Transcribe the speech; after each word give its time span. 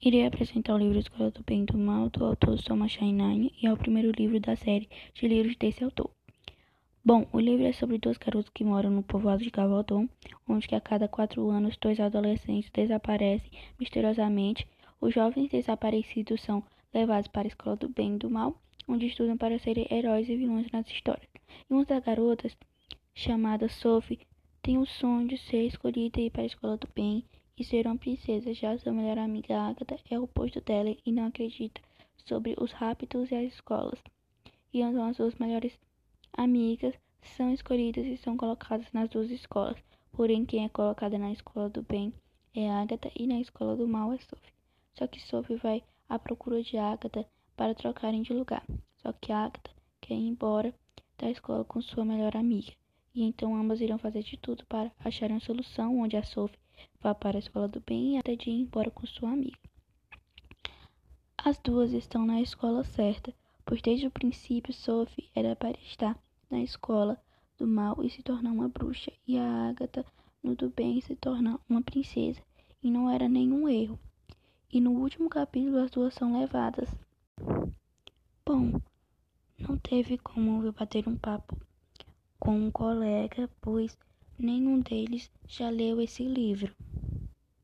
Irei 0.00 0.24
apresentar 0.24 0.76
o 0.76 0.78
livro 0.78 0.96
Escola 0.96 1.28
do 1.32 1.42
Bem 1.42 1.62
e 1.62 1.66
do 1.66 1.76
Mal, 1.76 2.08
do 2.08 2.24
autor 2.24 2.56
Thomas 2.62 2.92
Shainine, 2.92 3.52
e 3.60 3.66
é 3.66 3.72
o 3.72 3.76
primeiro 3.76 4.12
livro 4.12 4.38
da 4.38 4.54
série 4.54 4.88
de 5.12 5.26
livros 5.26 5.56
desse 5.56 5.82
autor. 5.82 6.08
Bom, 7.04 7.26
o 7.32 7.40
livro 7.40 7.66
é 7.66 7.72
sobre 7.72 7.98
dois 7.98 8.16
garotos 8.16 8.48
que 8.54 8.62
moram 8.62 8.90
no 8.90 9.02
povoado 9.02 9.42
de 9.42 9.50
Gavaldon, 9.50 10.08
onde 10.48 10.72
a 10.72 10.80
cada 10.80 11.08
quatro 11.08 11.50
anos 11.50 11.76
dois 11.78 11.98
adolescentes 11.98 12.70
desaparecem 12.70 13.50
misteriosamente. 13.76 14.68
Os 15.00 15.12
jovens 15.12 15.50
desaparecidos 15.50 16.42
são 16.42 16.62
levados 16.94 17.26
para 17.26 17.48
a 17.48 17.50
Escola 17.50 17.74
do 17.74 17.88
Bem 17.88 18.14
e 18.14 18.18
do 18.18 18.30
Mal, 18.30 18.56
onde 18.86 19.06
estudam 19.06 19.36
para 19.36 19.58
serem 19.58 19.88
heróis 19.90 20.28
e 20.28 20.36
vilões 20.36 20.70
nas 20.70 20.86
histórias. 20.86 21.28
E 21.68 21.74
uma 21.74 21.84
das 21.84 22.04
garotas, 22.04 22.56
chamada 23.16 23.68
Sophie, 23.68 24.20
tem 24.62 24.78
o 24.78 24.86
sonho 24.86 25.26
de 25.26 25.36
ser 25.38 25.64
escolhida 25.64 26.20
e 26.20 26.26
ir 26.26 26.30
para 26.30 26.42
a 26.42 26.46
Escola 26.46 26.76
do 26.76 26.86
Bem 26.94 27.24
e 27.58 27.64
ser 27.64 27.86
uma 27.86 27.96
princesa. 27.96 28.54
Já 28.54 28.78
sua 28.78 28.92
melhor 28.92 29.18
amiga 29.18 29.58
Agatha 29.58 29.98
é 30.10 30.18
o 30.18 30.24
oposto 30.24 30.60
dela 30.60 30.94
e 31.04 31.10
não 31.10 31.26
acredita 31.26 31.80
sobre 32.24 32.54
os 32.58 32.72
raptos 32.72 33.30
e 33.30 33.34
as 33.34 33.52
escolas. 33.52 33.98
E 34.72 34.80
então 34.80 35.04
as 35.04 35.16
duas 35.16 35.34
melhores 35.36 35.78
amigas 36.32 36.94
são 37.36 37.52
escolhidas 37.52 38.06
e 38.06 38.16
são 38.16 38.36
colocadas 38.36 38.86
nas 38.92 39.08
duas 39.10 39.30
escolas. 39.30 39.76
Porém, 40.12 40.44
quem 40.44 40.64
é 40.64 40.68
colocada 40.68 41.18
na 41.18 41.32
escola 41.32 41.68
do 41.68 41.82
bem 41.82 42.12
é 42.54 42.70
Agatha 42.70 43.10
e 43.16 43.26
na 43.26 43.40
escola 43.40 43.76
do 43.76 43.88
mal 43.88 44.12
é 44.12 44.18
Sophie. 44.18 44.52
Só 44.94 45.06
que 45.06 45.20
Sophie 45.20 45.56
vai 45.56 45.82
à 46.08 46.18
procura 46.18 46.62
de 46.62 46.76
Agatha 46.76 47.26
para 47.56 47.74
trocarem 47.74 48.22
de 48.22 48.32
lugar. 48.32 48.64
Só 48.96 49.12
que 49.12 49.32
Agatha 49.32 49.70
quer 50.00 50.14
ir 50.14 50.28
embora 50.28 50.74
da 51.18 51.30
escola 51.30 51.64
com 51.64 51.80
sua 51.80 52.04
melhor 52.04 52.36
amiga. 52.36 52.72
E 53.18 53.22
então 53.24 53.56
ambas 53.56 53.80
irão 53.80 53.98
fazer 53.98 54.22
de 54.22 54.36
tudo 54.36 54.64
para 54.66 54.92
acharem 55.00 55.34
uma 55.34 55.40
solução 55.40 55.98
onde 55.98 56.16
a 56.16 56.22
Sophie 56.22 56.56
vá 57.00 57.12
para 57.12 57.36
a 57.36 57.40
escola 57.40 57.66
do 57.66 57.80
bem 57.80 58.16
até 58.16 58.36
de 58.36 58.48
ir 58.48 58.60
embora 58.60 58.92
com 58.92 59.04
sua 59.08 59.32
amiga. 59.32 59.58
As 61.36 61.58
duas 61.58 61.90
estão 61.90 62.24
na 62.24 62.40
escola 62.40 62.84
certa, 62.84 63.34
pois 63.66 63.82
desde 63.82 64.06
o 64.06 64.10
princípio 64.12 64.72
Sophie 64.72 65.28
era 65.34 65.56
para 65.56 65.76
estar 65.80 66.16
na 66.48 66.60
escola 66.60 67.20
do 67.56 67.66
mal 67.66 68.04
e 68.04 68.08
se 68.08 68.22
tornar 68.22 68.52
uma 68.52 68.68
bruxa, 68.68 69.12
e 69.26 69.36
a 69.36 69.68
Agatha 69.68 70.06
no 70.40 70.54
do 70.54 70.70
bem 70.70 71.00
se 71.00 71.16
tornar 71.16 71.58
uma 71.68 71.82
princesa, 71.82 72.40
e 72.80 72.88
não 72.88 73.10
era 73.10 73.28
nenhum 73.28 73.68
erro. 73.68 73.98
E 74.72 74.80
no 74.80 74.92
último 74.92 75.28
capítulo 75.28 75.78
as 75.78 75.90
duas 75.90 76.14
são 76.14 76.38
levadas. 76.38 76.88
Bom, 78.46 78.80
não 79.58 79.76
teve 79.76 80.18
como 80.18 80.64
eu 80.64 80.72
bater 80.72 81.08
um 81.08 81.18
papo 81.18 81.58
com 82.48 82.54
um 82.54 82.70
colega, 82.70 83.46
pois 83.60 83.94
nenhum 84.38 84.80
deles 84.80 85.30
já 85.46 85.68
leu 85.68 86.00
esse 86.00 86.24
livro. 86.24 86.74